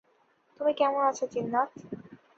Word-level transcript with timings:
তুমি 0.59 0.71
কেমন 0.79 1.01
আছো 1.09 1.25
জিন্নাত? 1.33 1.69